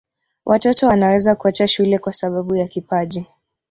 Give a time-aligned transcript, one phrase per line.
[0.45, 3.27] watoto wanaweza kuacha shule kwa sababu ya kipaji